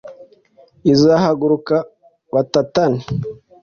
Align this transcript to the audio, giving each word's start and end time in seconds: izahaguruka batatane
izahaguruka 0.91 1.77
batatane 2.33 2.99